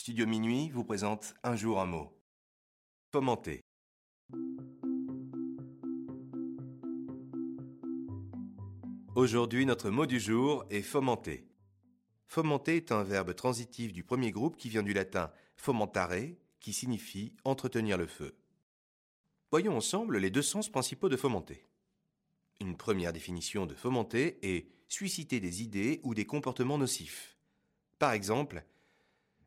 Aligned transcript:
Studio 0.00 0.26
Minuit 0.26 0.70
vous 0.70 0.82
présente 0.82 1.34
Un 1.42 1.56
jour 1.56 1.78
un 1.78 1.84
mot. 1.84 2.10
Fomenter. 3.12 3.60
Aujourd'hui, 9.14 9.66
notre 9.66 9.90
mot 9.90 10.06
du 10.06 10.18
jour 10.18 10.64
est 10.70 10.80
fomenter. 10.80 11.46
Fomenter 12.26 12.76
est 12.76 12.92
un 12.92 13.02
verbe 13.02 13.34
transitif 13.34 13.92
du 13.92 14.02
premier 14.02 14.30
groupe 14.30 14.56
qui 14.56 14.70
vient 14.70 14.82
du 14.82 14.94
latin 14.94 15.30
fomentare, 15.54 16.30
qui 16.60 16.72
signifie 16.72 17.34
entretenir 17.44 17.98
le 17.98 18.06
feu. 18.06 18.34
Voyons 19.50 19.76
ensemble 19.76 20.16
les 20.16 20.30
deux 20.30 20.40
sens 20.40 20.70
principaux 20.70 21.10
de 21.10 21.18
fomenter. 21.18 21.68
Une 22.58 22.78
première 22.78 23.12
définition 23.12 23.66
de 23.66 23.74
fomenter 23.74 24.38
est 24.40 24.66
susciter 24.88 25.40
des 25.40 25.62
idées 25.62 26.00
ou 26.04 26.14
des 26.14 26.24
comportements 26.24 26.78
nocifs. 26.78 27.36
Par 27.98 28.12
exemple, 28.12 28.64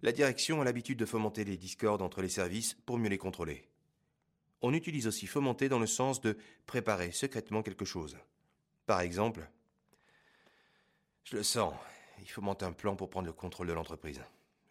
la 0.04 0.12
direction 0.12 0.62
a 0.62 0.66
l'habitude 0.66 1.00
de 1.00 1.06
fomenter 1.06 1.46
les 1.46 1.58
discordes 1.58 2.02
entre 2.02 2.22
les 2.22 2.30
services 2.30 2.76
pour 2.86 2.98
mieux 2.98 3.10
les 3.10 3.18
contrôler. 3.18 3.70
On 4.62 4.74
utilise 4.74 5.08
aussi 5.08 5.28
fomenter 5.28 5.70
dans 5.70 5.80
le 5.80 5.88
sens 5.88 6.20
de 6.20 6.38
préparer 6.66 7.12
secrètement 7.12 7.64
quelque 7.64 7.86
chose. 7.86 8.18
Par 8.86 9.00
exemple, 9.00 9.50
je 11.24 11.38
le 11.38 11.44
sens, 11.44 11.74
il 12.20 12.30
faut 12.30 12.42
monter 12.42 12.66
un 12.66 12.74
plan 12.74 12.98
pour 12.98 13.10
prendre 13.10 13.28
le 13.28 13.34
contrôle 13.34 13.68
de 13.68 13.74
l'entreprise. 13.74 14.22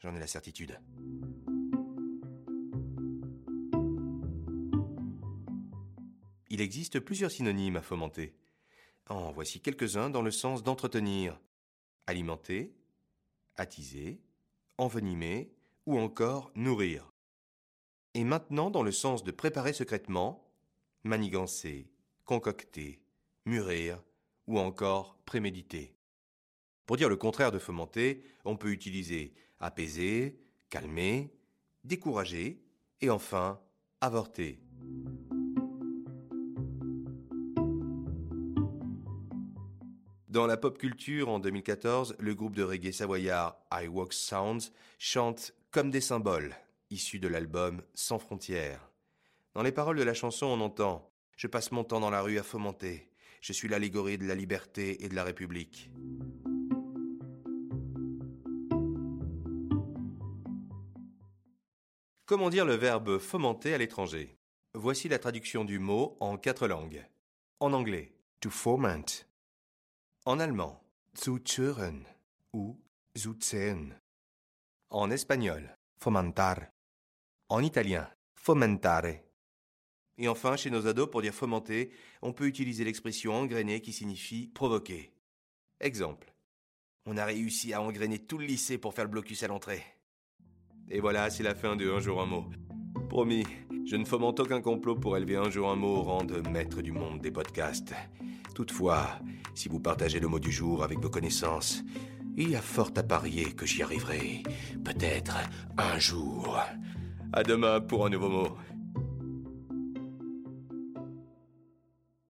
J'en 0.01 0.15
ai 0.15 0.19
la 0.19 0.27
certitude. 0.27 0.79
Il 6.51 6.61
existe 6.61 7.01
plusieurs 7.01 7.31
synonymes 7.31 7.77
à 7.77 7.83
fomenter. 7.83 8.35
En 9.09 9.33
voici 9.33 9.61
quelques-uns 9.61 10.11
dans 10.11 10.21
le 10.21 10.31
sens 10.31 10.63
d'entretenir. 10.63 11.41
Alimenter, 12.07 12.75
attiser, 13.57 14.21
envenimer 14.79 15.53
ou 15.87 15.99
encore 15.99 16.51
nourrir. 16.55 17.13
Et 18.15 18.25
maintenant 18.25 18.71
dans 18.71 18.83
le 18.83 18.93
sens 18.93 19.25
de 19.25 19.31
préparer 19.31 19.73
secrètement, 19.73 20.49
manigancer, 21.05 21.91
concocter, 22.25 23.01
mûrir 23.47 24.03
ou 24.47 24.59
encore 24.59 25.19
préméditer. 25.25 25.95
Pour 26.87 26.97
dire 26.97 27.09
le 27.09 27.17
contraire 27.17 27.53
de 27.53 27.59
fomenter, 27.59 28.25
on 28.45 28.57
peut 28.57 28.71
utiliser 28.71 29.35
apaiser, 29.61 30.39
calmer, 30.69 31.33
décourager 31.85 32.63
et 33.01 33.11
enfin 33.11 33.61
avorter. 34.01 34.62
Dans 40.33 40.47
la 40.47 40.57
pop 40.57 40.79
culture, 40.79 41.29
en 41.29 41.41
2014, 41.41 42.17
le 42.19 42.35
groupe 42.35 42.55
de 42.55 42.63
reggae 42.63 42.91
savoyard 42.91 43.55
I 43.71 43.87
Walk 43.87 44.15
Sounds 44.15 44.73
chante 44.99 45.53
Comme 45.71 45.91
des 45.91 46.01
symboles, 46.01 46.57
issu 46.89 47.19
de 47.19 47.29
l'album 47.29 47.83
Sans 47.93 48.19
frontières. 48.19 48.81
Dans 49.53 49.63
les 49.63 49.73
paroles 49.73 49.99
de 49.99 50.03
la 50.03 50.15
chanson, 50.15 50.47
on 50.47 50.63
entend 50.63 51.13
Je 51.37 51.49
passe 51.49 51.71
mon 51.71 51.85
temps 51.85 52.01
dans 52.01 52.09
la 52.09 52.23
rue 52.23 52.39
à 52.39 52.43
fomenter. 52.43 53.11
Je 53.43 53.53
suis 53.53 53.69
l'allégorie 53.69 54.17
de 54.17 54.25
la 54.25 54.35
liberté 54.35 55.05
et 55.05 55.11
de 55.11 55.15
la 55.15 55.23
République. 55.23 55.91
Comment 62.25 62.49
dire 62.49 62.65
le 62.65 62.77
verbe 62.77 63.19
fomenter 63.19 63.75
à 63.75 63.79
l'étranger? 63.79 64.39
Voici 64.73 65.11
la 65.11 65.19
traduction 65.19 65.67
du 65.67 65.79
mot 65.79 66.17
en 66.21 66.39
quatre 66.39 66.69
langues. 66.69 67.05
En 67.61 67.75
anglais, 67.75 68.15
to 68.41 68.49
foment. 68.49 69.27
En 70.25 70.39
allemand, 70.39 70.79
zuzuren 71.19 72.07
ou 72.51 72.77
zuzen. 73.13 73.93
En 74.89 75.11
espagnol, 75.11 75.75
fomentar. 75.99 76.71
En 77.47 77.65
italien, 77.65 78.09
fomentare. 78.35 79.25
Et 80.17 80.29
enfin, 80.29 80.57
chez 80.57 80.71
nos 80.71 80.87
ados, 80.87 81.11
pour 81.11 81.23
dire 81.23 81.35
fomenter, 81.35 81.91
on 82.21 82.33
peut 82.33 82.47
utiliser 82.47 82.85
l'expression 82.85 83.35
engrainer 83.35 83.81
qui 83.81 83.93
signifie 83.93 84.47
provoquer. 84.47 85.13
Exemple. 85.81 86.33
On 87.05 87.17
a 87.17 87.25
réussi 87.25 87.73
à 87.73 87.83
engrainer 87.83 88.21
tout 88.21 88.39
le 88.39 88.47
lycée 88.47 88.79
pour 88.79 88.95
faire 88.95 89.07
le 89.07 89.11
blocus 89.11 89.43
à 89.43 89.49
l'entrée. 89.49 89.83
Et 90.89 91.01
voilà, 91.01 91.31
c'est 91.31 91.43
la 91.43 91.57
fin 91.57 91.75
de 91.75 91.91
Un 91.91 91.99
jour 91.99 92.23
un 92.23 92.27
mot. 92.27 92.49
Promis, 93.09 93.45
je 93.87 93.97
ne 93.97 94.05
fomente 94.05 94.39
aucun 94.39 94.61
complot 94.61 94.95
pour 94.95 95.17
élever 95.17 95.35
un 95.35 95.51
jour 95.51 95.69
un 95.69 95.77
mot 95.77 95.97
au 95.97 96.03
rang 96.03 96.23
de 96.23 96.49
maître 96.49 96.81
du 96.81 96.93
monde 96.93 97.21
des 97.21 97.33
podcasts. 97.33 97.93
Toutefois, 98.55 99.19
si 99.55 99.69
vous 99.69 99.81
partagez 99.81 100.21
le 100.21 100.29
mot 100.29 100.39
du 100.39 100.53
jour 100.53 100.85
avec 100.85 100.99
vos 100.99 101.09
connaissances, 101.09 101.83
il 102.37 102.51
y 102.51 102.57
a 102.57 102.61
fort 102.61 102.91
à 102.97 103.03
parier 103.03 103.53
que 103.53 103.67
j'y 103.67 103.83
arriverai. 103.83 104.43
Peut-être 104.85 105.37
un 105.79 105.99
jour. 105.99 106.59
À 107.33 107.43
demain 107.43 107.81
pour 107.81 108.07
un 108.07 108.11
nouveau 108.11 108.29
mot. 108.29 108.57